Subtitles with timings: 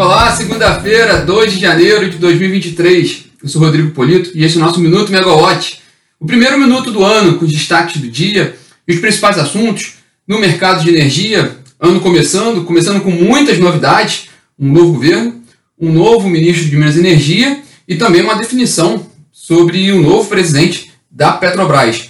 [0.00, 3.26] Olá, segunda-feira, 2 de janeiro de 2023.
[3.42, 5.82] Eu sou Rodrigo Polito e esse é o nosso Minuto Megawatt.
[6.18, 8.56] O primeiro minuto do ano, com os destaques do dia
[8.88, 9.96] e os principais assuntos
[10.26, 11.54] no mercado de energia.
[11.78, 15.42] Ano começando, começando com muitas novidades: um novo governo,
[15.78, 20.90] um novo ministro de Minas e Energia e também uma definição sobre o novo presidente
[21.10, 22.08] da Petrobras.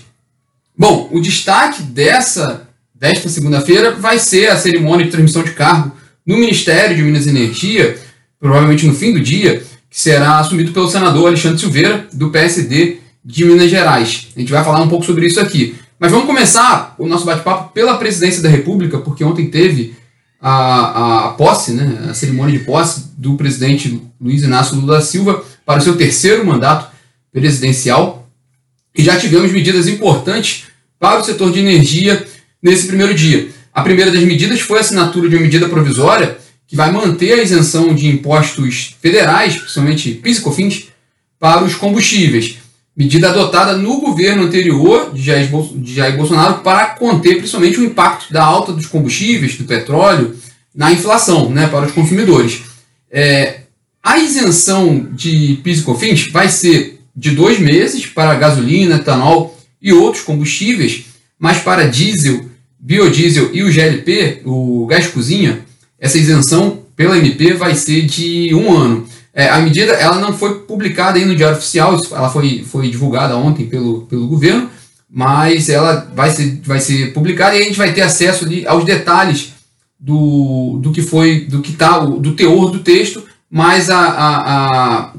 [0.79, 6.37] Bom, o destaque dessa desta segunda-feira vai ser a cerimônia de transmissão de cargo no
[6.37, 7.99] Ministério de Minas e Energia,
[8.39, 13.45] provavelmente no fim do dia, que será assumido pelo senador Alexandre Silveira, do PSD de
[13.45, 14.29] Minas Gerais.
[14.37, 15.75] A gente vai falar um pouco sobre isso aqui.
[15.99, 19.95] Mas vamos começar o nosso bate-papo pela presidência da República, porque ontem teve
[20.41, 25.45] a, a posse, né, a cerimônia de posse do presidente Luiz Inácio Lula da Silva
[25.67, 26.91] para o seu terceiro mandato
[27.31, 28.29] presidencial.
[28.97, 30.65] E já tivemos medidas importantes
[30.99, 32.27] para o setor de energia
[32.63, 33.49] nesse primeiro dia.
[33.81, 37.43] A primeira das medidas foi a assinatura de uma medida provisória que vai manter a
[37.43, 40.89] isenção de impostos federais, principalmente PIS e COFINS,
[41.39, 42.57] para os combustíveis.
[42.95, 45.49] Medida adotada no governo anterior de Jair,
[46.15, 50.37] Bolsonaro para conter principalmente o impacto da alta dos combustíveis, do petróleo,
[50.75, 52.61] na inflação né, para os consumidores.
[53.11, 53.61] É,
[54.03, 59.91] a isenção de PIS e COFINS vai ser de dois meses para gasolina, etanol e
[59.91, 61.07] outros combustíveis,
[61.39, 62.50] mas para diesel
[62.81, 65.61] biodiesel e o GLP, o gás cozinha,
[65.99, 69.07] essa isenção pela MP vai ser de um ano.
[69.33, 73.37] É, a medida ela não foi publicada ainda no Diário Oficial, ela foi, foi divulgada
[73.37, 74.69] ontem pelo, pelo governo,
[75.09, 78.85] mas ela vai ser, vai ser publicada e a gente vai ter acesso ali aos
[78.85, 79.53] detalhes
[79.99, 84.55] do, do que foi, do que tá, do teor do texto, mas a, a,
[85.03, 85.13] a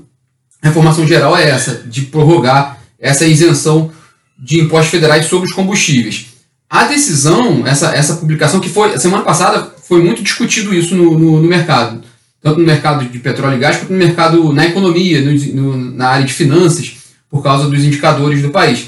[0.64, 3.92] reformação geral é essa, de prorrogar essa isenção
[4.38, 6.31] de impostos federais sobre os combustíveis.
[6.72, 11.41] A decisão, essa, essa publicação que foi, semana passada foi muito discutido isso no, no,
[11.41, 12.02] no mercado,
[12.41, 16.08] tanto no mercado de petróleo e gás, quanto no mercado, na economia, no, no, na
[16.08, 16.94] área de finanças,
[17.30, 18.85] por causa dos indicadores do país.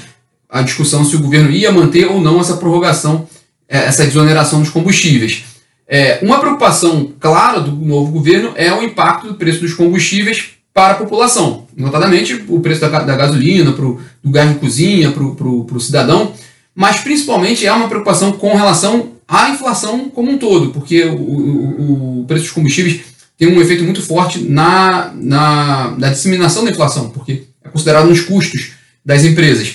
[0.48, 3.28] A discussão se o governo ia manter ou não essa prorrogação,
[3.68, 5.44] é, essa desoneração dos combustíveis.
[5.86, 10.94] É, uma preocupação clara do novo governo é o impacto do preço dos combustíveis para
[10.94, 15.80] a população, notadamente o preço da, da gasolina, pro, do gás de cozinha para o
[15.80, 16.32] cidadão
[16.74, 22.20] mas principalmente é uma preocupação com relação à inflação como um todo, porque o, o,
[22.20, 23.00] o preço dos combustíveis
[23.38, 28.20] tem um efeito muito forte na, na, na, disseminação da inflação, porque é considerado nos
[28.20, 28.72] custos
[29.04, 29.74] das empresas.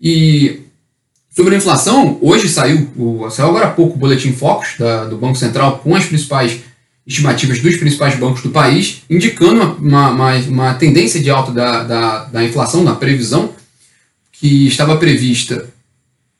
[0.00, 0.60] E
[1.34, 2.90] sobre a inflação, hoje saiu,
[3.30, 6.60] saiu agora há pouco o Boletim Focus da, do Banco Central com as principais
[7.06, 12.24] estimativas dos principais bancos do país, indicando uma, uma, uma tendência de alta da, da,
[12.24, 13.52] da inflação, da previsão,
[14.32, 15.68] que estava prevista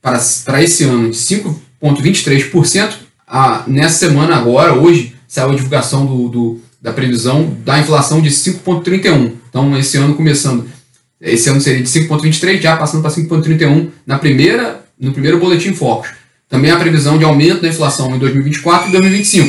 [0.01, 2.95] para, para esse ano de 5,23%.
[3.27, 8.31] Ah, nessa semana agora, hoje, saiu a divulgação do, do da previsão da inflação de
[8.31, 9.33] 5,31%.
[9.49, 10.67] Então, esse ano começando,
[11.21, 16.11] esse ano seria de 5,23%, já passando para 5,31% na primeira, no primeiro boletim Focus.
[16.49, 19.49] Também a previsão de aumento da inflação em 2024 e 2025,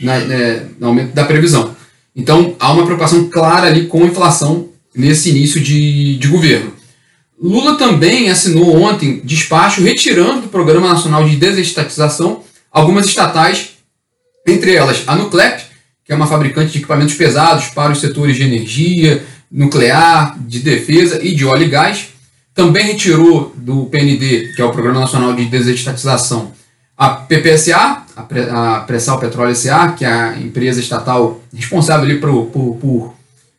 [0.00, 1.74] na, né, no aumento da previsão.
[2.14, 6.72] Então, há uma preocupação clara ali com a inflação nesse início de, de governo.
[7.40, 13.70] Lula também assinou ontem despacho retirando do Programa Nacional de Desestatização algumas estatais,
[14.46, 15.62] entre elas a Nuclep,
[16.04, 21.20] que é uma fabricante de equipamentos pesados para os setores de energia, nuclear, de defesa
[21.22, 22.08] e de óleo e gás.
[22.54, 26.52] Também retirou do PND, que é o Programa Nacional de Desestatização,
[26.96, 33.15] a PPSA, a Pressal Petróleo SA, que é a empresa estatal responsável por, por, por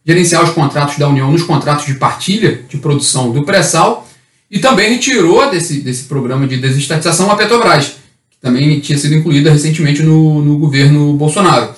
[0.08, 4.08] gerenciar os contratos da União nos contratos de partilha de produção do pré-sal
[4.50, 7.96] e também retirou desse, desse programa de desestatização a Petrobras,
[8.30, 11.72] que também tinha sido incluída recentemente no, no governo Bolsonaro.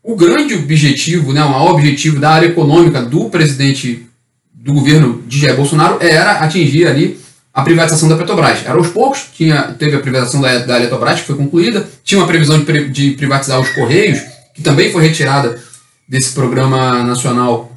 [0.00, 4.06] O grande objetivo, né, o maior objetivo da área econômica do presidente
[4.54, 7.18] do governo de Jair Bolsonaro era atingir ali
[7.52, 8.60] a privatização da Petrobras.
[8.64, 12.28] Era aos poucos, tinha, teve a privatização da, da Eletrobras, que foi concluída, tinha uma
[12.28, 14.20] previsão de, de privatizar os Correios,
[14.54, 15.60] que também foi retirada
[16.08, 17.72] desse programa nacional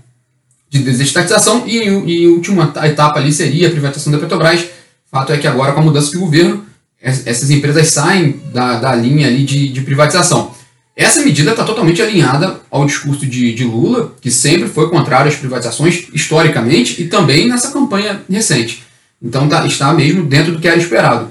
[0.70, 4.66] de desestatização e, e última etapa ali seria a privatização da Petrobras.
[5.12, 6.66] Fato é que agora com a mudança de governo
[7.02, 10.52] essas empresas saem da, da linha ali de, de privatização.
[10.96, 15.38] Essa medida está totalmente alinhada ao discurso de, de, Lula, que sempre foi contrário às
[15.38, 18.84] privatizações historicamente e também nessa campanha recente.
[19.22, 21.30] Então tá, está mesmo dentro do que era esperado.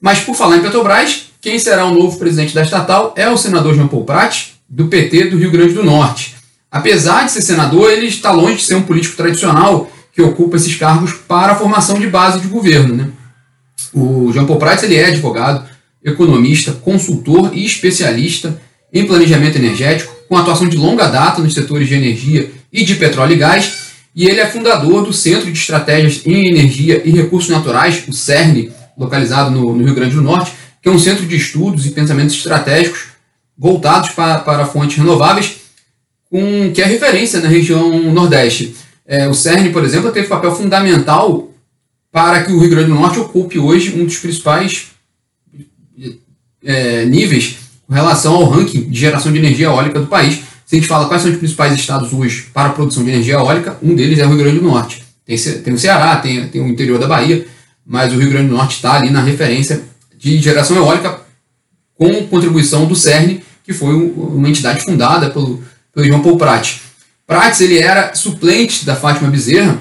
[0.00, 3.74] Mas por falar em Petrobras, quem será o novo presidente da estatal é o senador
[3.74, 6.34] João Paul Prat, do PT do Rio Grande do Norte.
[6.70, 10.74] Apesar de ser senador, ele está longe de ser um político tradicional que ocupa esses
[10.76, 12.94] cargos para a formação de base de governo.
[12.94, 13.08] Né?
[13.92, 15.68] O Jean Paul Prats ele é advogado,
[16.02, 18.58] economista, consultor e especialista
[18.90, 23.34] em planejamento energético, com atuação de longa data nos setores de energia e de petróleo
[23.34, 28.04] e gás, e ele é fundador do Centro de Estratégias em Energia e Recursos Naturais,
[28.08, 31.86] o CERN, localizado no, no Rio Grande do Norte, que é um centro de estudos
[31.86, 33.11] e pensamentos estratégicos
[33.62, 35.58] voltados para, para fontes renováveis,
[36.28, 38.74] com, que é referência na região Nordeste.
[39.06, 41.48] É, o CERN, por exemplo, teve papel fundamental
[42.10, 44.88] para que o Rio Grande do Norte ocupe hoje um dos principais
[46.64, 50.40] é, níveis com relação ao ranking de geração de energia eólica do país.
[50.66, 53.34] Se a gente fala quais são os principais estados hoje para a produção de energia
[53.34, 55.04] eólica, um deles é o Rio Grande do Norte.
[55.24, 57.46] Tem, tem o Ceará, tem, tem o interior da Bahia,
[57.86, 59.82] mas o Rio Grande do Norte está ali na referência
[60.18, 61.20] de geração eólica
[61.94, 65.62] com contribuição do CERN, que foi uma entidade fundada pelo,
[65.94, 66.80] pelo João Paul Prats.
[67.26, 69.80] Prats ele era suplente da Fátima Bezerra,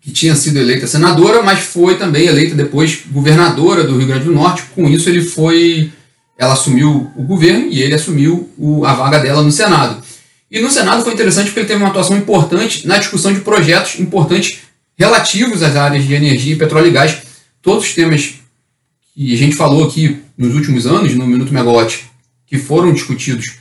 [0.00, 4.32] que tinha sido eleita senadora, mas foi também eleita depois governadora do Rio Grande do
[4.32, 4.64] Norte.
[4.74, 5.92] Com isso, ele foi,
[6.36, 10.02] ela assumiu o governo e ele assumiu o, a vaga dela no Senado.
[10.50, 13.98] E no Senado foi interessante porque ele teve uma atuação importante na discussão de projetos
[13.98, 14.58] importantes
[14.98, 17.18] relativos às áreas de energia, petróleo e gás.
[17.62, 18.34] Todos os temas
[19.14, 22.11] que a gente falou aqui nos últimos anos, no Minuto Megawatt,
[22.52, 23.54] que foram discutidos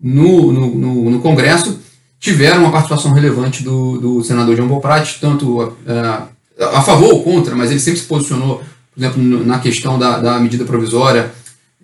[0.00, 1.78] no, no, no, no Congresso,
[2.18, 6.28] tiveram uma participação relevante do, do senador João Boprat, tanto uh,
[6.58, 8.62] a favor ou contra, mas ele sempre se posicionou,
[8.94, 11.30] por exemplo, na questão da, da medida provisória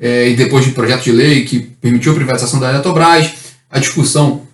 [0.00, 3.30] é, e depois de projeto de lei que permitiu a privatização da Eletrobras,
[3.70, 4.46] a discussão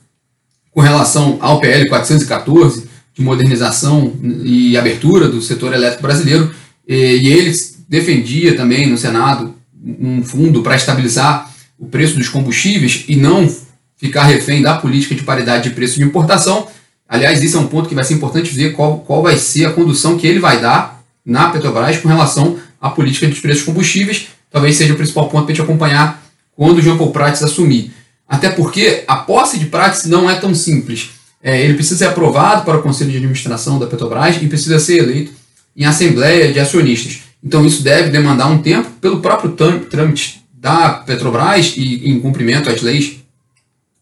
[0.73, 6.53] com relação ao PL 414, de modernização e abertura do setor elétrico brasileiro,
[6.89, 7.57] e, e ele
[7.89, 11.50] defendia também no Senado um fundo para estabilizar
[11.81, 13.49] o preço dos combustíveis e não
[13.97, 16.69] ficar refém da política de paridade de preço de importação.
[17.09, 19.73] Aliás, isso é um ponto que vai ser importante ver qual, qual vai ser a
[19.73, 24.29] condução que ele vai dar na Petrobras com relação à política de preços de combustíveis.
[24.51, 26.23] Talvez seja o principal ponto para a gente acompanhar
[26.55, 27.93] quando o Jean Paul Prats assumir.
[28.29, 31.11] Até porque a posse de Prats não é tão simples.
[31.43, 34.99] É, ele precisa ser aprovado para o Conselho de Administração da Petrobras e precisa ser
[34.99, 35.33] eleito
[35.77, 37.21] em Assembleia de Acionistas.
[37.43, 42.83] Então isso deve demandar um tempo pelo próprio trâmite da Petrobras e em cumprimento às
[42.83, 43.17] leis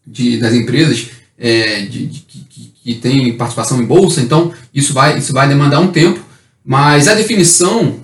[0.05, 1.07] de, das empresas
[1.37, 5.79] é, de, de, que, que têm participação em bolsa, então isso vai, isso vai demandar
[5.79, 6.19] um tempo,
[6.65, 7.95] mas a definição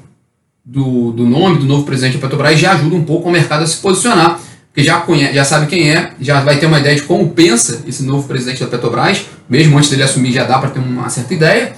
[0.64, 3.68] do, do nome do novo presidente da Petrobras já ajuda um pouco o mercado a
[3.68, 7.04] se posicionar, porque já, conhece, já sabe quem é, já vai ter uma ideia de
[7.04, 10.80] como pensa esse novo presidente da Petrobras, mesmo antes dele assumir já dá para ter
[10.80, 11.74] uma certa ideia.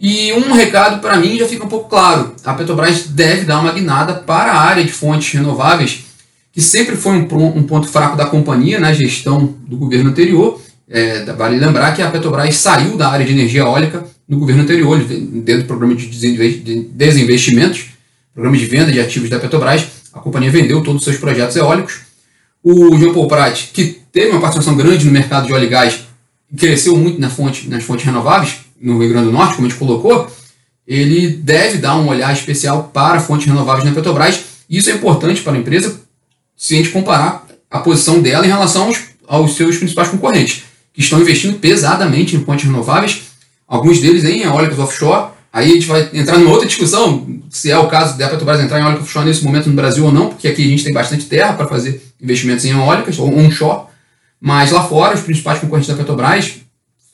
[0.00, 3.72] E um recado para mim já fica um pouco claro: a Petrobras deve dar uma
[3.72, 6.07] guinada para a área de fontes renováveis
[6.58, 10.60] que sempre foi um, um ponto fraco da companhia na gestão do governo anterior.
[10.90, 14.98] É, vale lembrar que a Petrobras saiu da área de energia eólica no governo anterior,
[14.98, 17.90] dentro do programa de desinvestimentos,
[18.34, 22.00] programa de venda de ativos da Petrobras, a companhia vendeu todos os seus projetos eólicos.
[22.60, 26.00] O Jean Paul Prat, que teve uma participação grande no mercado de óleo e gás,
[26.56, 29.78] cresceu muito na fonte, nas fontes renováveis, no Rio Grande do Norte, como a gente
[29.78, 30.28] colocou,
[30.84, 34.40] ele deve dar um olhar especial para fontes renováveis na Petrobras.
[34.68, 36.07] Isso é importante para a empresa,
[36.58, 41.00] se a gente comparar a posição dela em relação aos, aos seus principais concorrentes, que
[41.00, 43.22] estão investindo pesadamente em fontes renováveis,
[43.66, 45.30] alguns deles em eólicas offshore.
[45.52, 48.80] Aí a gente vai entrar numa outra discussão, se é o caso da Petrobras entrar
[48.80, 51.26] em eólica offshore nesse momento no Brasil ou não, porque aqui a gente tem bastante
[51.26, 53.86] terra para fazer investimentos em eólicas, ou onshore,
[54.40, 56.56] mas lá fora, os principais concorrentes da Petrobras,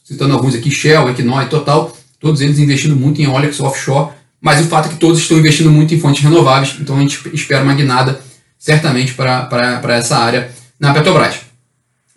[0.03, 4.61] citando alguns aqui, Shell, Equinor e Total, todos eles investindo muito em eólicas offshore, mas
[4.61, 7.63] o fato é que todos estão investindo muito em fontes renováveis, então a gente espera
[7.63, 8.21] uma guinada
[8.65, 11.37] certamente para essa área na Petrobras.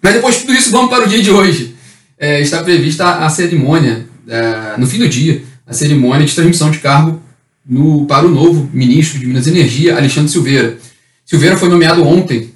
[0.02, 1.76] Mas depois de tudo isso, vamos para o dia de hoje.
[2.18, 6.80] É, está prevista a cerimônia, é, no fim do dia, a cerimônia de transmissão de
[6.80, 7.22] cargo
[7.68, 10.78] no, para o novo ministro de Minas e Energia, Alexandre Silveira.
[11.26, 12.50] Silveira foi nomeado ontem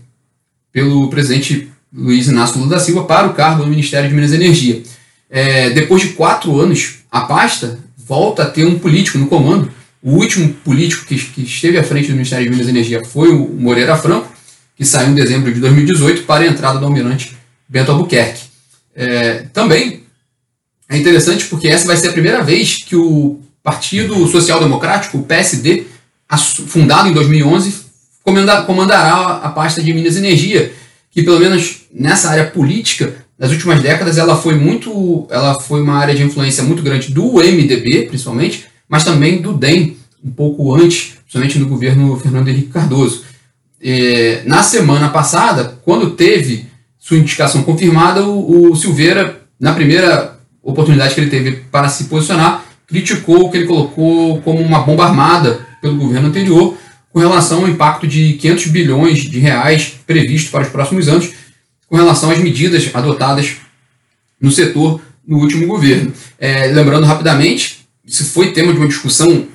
[0.72, 4.36] pelo presidente Luiz Inácio Lula da Silva para o cargo no Ministério de Minas e
[4.36, 4.84] Energia.
[5.30, 9.70] É, depois de quatro anos, a pasta volta a ter um político no comando,
[10.04, 13.30] o último político que, que esteve à frente do Ministério de Minas e Energia foi
[13.30, 14.32] o Moreira Franco,
[14.76, 17.38] que saiu em dezembro de 2018 para a entrada do almirante
[17.70, 18.42] Bento Albuquerque.
[18.96, 20.04] É, também
[20.90, 25.24] é interessante porque essa vai ser a primeira vez que o Partido Social Democrático, o
[25.24, 25.86] PSD,
[26.68, 27.86] fundado em 2011,
[28.24, 30.74] comandará a pasta de Minas e Energia,
[31.12, 35.98] que pelo menos nessa área política, nas últimas décadas, ela foi muito, ela foi uma
[35.98, 41.14] área de influência muito grande do MDB, principalmente, mas também do DEM, um pouco antes,
[41.22, 43.24] principalmente no governo Fernando Henrique Cardoso.
[43.82, 46.66] É, na semana passada, quando teve
[47.00, 52.66] sua indicação confirmada, o, o, Silveira, na primeira oportunidade que ele teve para se posicionar,
[52.86, 56.78] criticou o que ele colocou como uma bomba armada pelo governo anterior
[57.14, 61.32] com relação ao impacto de 500 bilhões de reais previsto para os próximos anos,
[61.88, 63.56] com relação às medidas adotadas
[64.40, 66.12] no setor no último governo.
[66.38, 67.81] É, lembrando rapidamente,
[68.12, 69.48] isso foi tema de uma discussão,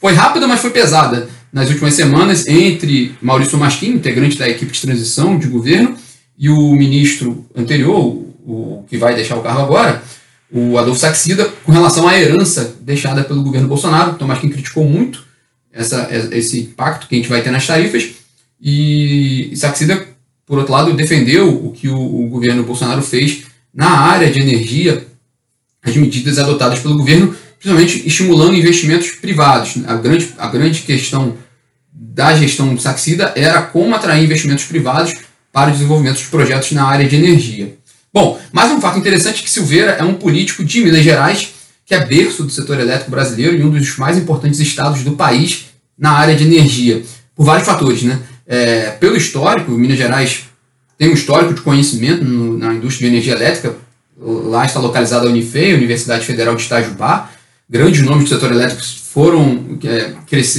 [0.00, 4.80] foi rápida, mas foi pesada nas últimas semanas entre Maurício Masquim, integrante da equipe de
[4.80, 5.96] transição de governo,
[6.36, 8.04] e o ministro anterior,
[8.44, 10.02] o, que vai deixar o cargo agora,
[10.50, 14.12] o Adolfo Saxida, com relação à herança deixada pelo governo Bolsonaro.
[14.16, 15.22] Então, Masquim criticou muito
[15.72, 18.08] essa, esse impacto que a gente vai ter nas tarifas,
[18.60, 20.04] e Saxida,
[20.44, 25.06] por outro lado, defendeu o que o, o governo Bolsonaro fez na área de energia,
[25.82, 29.74] as medidas adotadas pelo governo, principalmente estimulando investimentos privados.
[29.86, 31.36] A grande, a grande questão
[31.92, 35.14] da gestão Saxida era como atrair investimentos privados
[35.52, 37.76] para o desenvolvimento de projetos na área de energia.
[38.12, 41.50] Bom, mais um fato interessante é que Silveira é um político de Minas Gerais,
[41.86, 45.66] que é berço do setor elétrico brasileiro e um dos mais importantes estados do país
[45.98, 47.02] na área de energia,
[47.34, 48.02] por vários fatores.
[48.02, 48.18] Né?
[48.46, 50.44] É, pelo histórico, Minas Gerais
[50.98, 53.74] tem um histórico de conhecimento no, na indústria de energia elétrica.
[54.20, 57.30] Lá está localizada a Unifei, Universidade Federal de Itajubá.
[57.68, 60.12] Grandes nomes do setor elétrico foram é,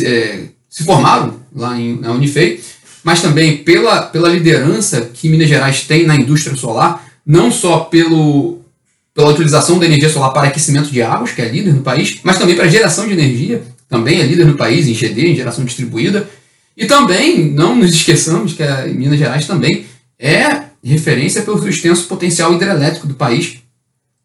[0.03, 2.59] é, se formaram lá em, na Unifei,
[3.03, 8.61] mas também pela, pela liderança que Minas Gerais tem na indústria solar, não só pelo,
[9.13, 12.39] pela utilização da energia solar para aquecimento de águas, que é líder no país, mas
[12.39, 16.27] também para geração de energia, também é líder no país em GD, em geração distribuída.
[16.75, 18.63] E também, não nos esqueçamos que
[18.93, 19.85] Minas Gerais também
[20.17, 23.59] é referência pelo extenso potencial hidrelétrico do país.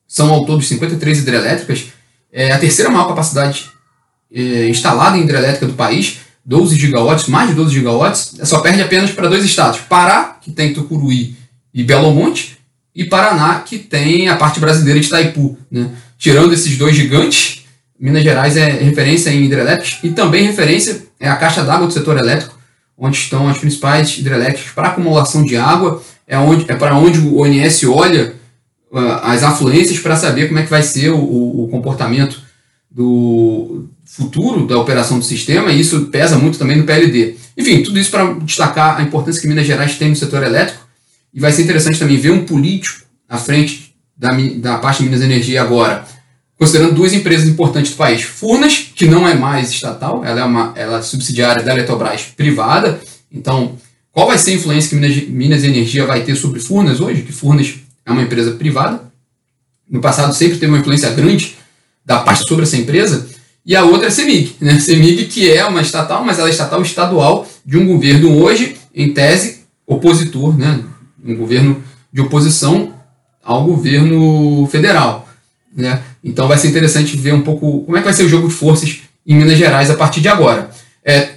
[0.06, 1.86] São ao todo 53 hidrelétricas,
[2.32, 3.70] é a terceira maior capacidade
[4.32, 9.10] é, instalada em hidrelétrica do país, 12 gigawatts, mais de 12 gigawatts, só perde apenas
[9.10, 11.36] para dois estados, Pará, que tem Tucuruí
[11.74, 12.56] e Belo Monte,
[12.94, 15.58] e Paraná, que tem a parte brasileira de Itaipu.
[15.70, 15.90] Né?
[16.16, 17.64] Tirando esses dois gigantes,
[17.98, 22.16] Minas Gerais é referência em hidrelétricas e também referência é a caixa d'água do setor
[22.16, 22.58] elétrico,
[22.96, 27.40] onde estão as principais hidrelétricas para acumulação de água, é, onde, é para onde o
[27.40, 28.34] ONS olha
[28.90, 31.18] uh, as afluências para saber como é que vai ser o,
[31.64, 32.40] o, comportamento
[32.90, 37.36] do futuro da operação do sistema, e isso pesa muito também no PLD.
[37.56, 40.86] Enfim, tudo isso para destacar a importância que Minas Gerais tem no setor elétrico,
[41.32, 45.22] e vai ser interessante também ver um político à frente da, da parte de Minas
[45.22, 46.06] Energia agora,
[46.58, 48.22] considerando duas empresas importantes do país.
[48.22, 52.98] Furnas, que não é mais estatal, ela é uma ela é subsidiária da Eletrobras privada.
[53.30, 53.76] Então,
[54.16, 57.20] qual vai ser a influência que Minas, Minas Energia vai ter sobre Furnas hoje?
[57.20, 57.74] Que Furnas
[58.06, 59.02] é uma empresa privada.
[59.86, 61.54] No passado sempre teve uma influência grande
[62.02, 63.28] da parte sobre essa empresa.
[63.66, 64.80] E a outra é a CEMIG, né?
[64.80, 69.12] CEMIG que é uma estatal, mas ela é estatal estadual de um governo hoje, em
[69.12, 70.82] tese, opositor, né?
[71.22, 72.94] Um governo de oposição
[73.44, 75.28] ao governo federal.
[75.76, 76.02] Né?
[76.24, 78.54] Então vai ser interessante ver um pouco como é que vai ser o jogo de
[78.54, 80.70] forças em Minas Gerais a partir de agora.
[81.04, 81.35] É,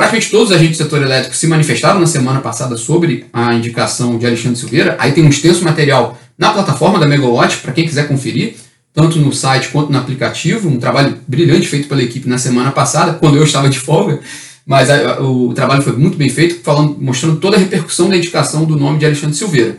[0.00, 4.16] praticamente todos os agentes do setor elétrico se manifestaram na semana passada sobre a indicação
[4.16, 4.96] de Alexandre Silveira.
[4.98, 8.54] Aí tem um extenso material na plataforma da Megawatt para quem quiser conferir,
[8.94, 10.68] tanto no site quanto no aplicativo.
[10.68, 14.20] Um trabalho brilhante feito pela equipe na semana passada, quando eu estava de folga.
[14.66, 18.64] Mas a, o trabalho foi muito bem feito, falando, mostrando toda a repercussão da indicação
[18.64, 19.76] do nome de Alexandre Silveira.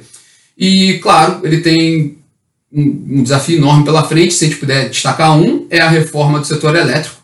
[0.56, 2.18] E, claro, ele tem
[2.72, 4.34] um, um desafio enorme pela frente.
[4.34, 7.21] Se a gente puder destacar um, é a reforma do setor elétrico,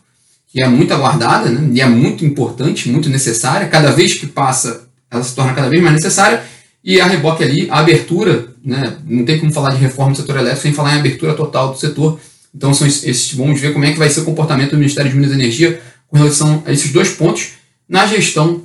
[0.48, 3.68] que é muito aguardada né, e é muito importante, muito necessária.
[3.68, 6.42] Cada vez que passa, ela se torna cada vez mais necessária.
[6.82, 10.36] E a reboque ali, a abertura, né, não tem como falar de reforma do setor
[10.36, 12.18] elétrico sem falar em abertura total do setor.
[12.54, 15.16] Então são esses, vamos ver como é que vai ser o comportamento do Ministério de
[15.16, 17.50] Minas e Energia com relação a esses dois pontos
[17.86, 18.62] na gestão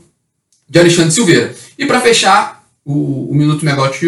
[0.70, 1.54] de Alexandre Silveira.
[1.78, 4.00] E para fechar, o, o Minuto, Megawatt,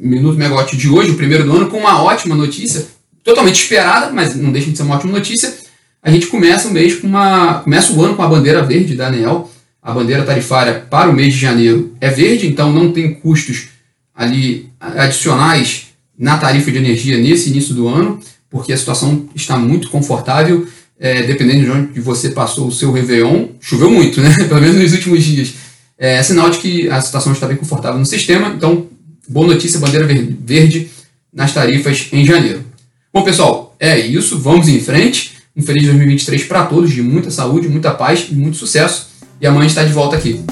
[0.00, 2.86] Minuto Megawatt de hoje, o primeiro do ano, com uma ótima notícia,
[3.22, 5.52] totalmente esperada, mas não deixa de ser uma ótima notícia.
[6.02, 7.60] A gente começa o mês com uma.
[7.60, 9.50] Começa o ano com a bandeira verde da ANEL.
[9.82, 13.68] A bandeira tarifária para o mês de janeiro é verde, então não tem custos
[14.14, 15.86] ali adicionais
[16.18, 20.66] na tarifa de energia nesse início do ano, porque a situação está muito confortável,
[20.98, 23.48] é, dependendo de onde você passou o seu Réveillon.
[23.58, 24.34] Choveu muito, né?
[24.48, 25.54] Pelo menos nos últimos dias
[26.00, 28.54] é sinal de que a situação está bem confortável no sistema.
[28.56, 28.86] Então,
[29.28, 30.90] boa notícia, bandeira verde
[31.32, 32.64] nas tarifas em janeiro.
[33.12, 34.38] Bom, pessoal, é isso.
[34.38, 35.39] Vamos em frente.
[35.60, 39.08] Um feliz 2023 para todos, de muita saúde, muita paz e muito sucesso.
[39.38, 40.42] E amanhã está de volta aqui.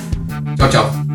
[0.55, 1.08] Tchau, tchau.